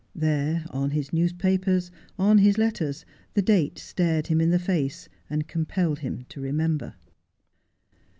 There, 0.15 0.65
on 0.71 0.89
his 0.89 1.13
newspapers, 1.13 1.91
on 2.17 2.39
his 2.39 2.57
letters, 2.57 3.05
the 3.35 3.43
date 3.43 3.77
stared 3.77 4.25
him 4.25 4.41
in 4.41 4.49
the 4.49 4.57
face, 4.57 5.07
and 5.29 5.47
compelled 5.47 5.99
him 5.99 6.25
to 6.29 6.41
remember. 6.41 6.95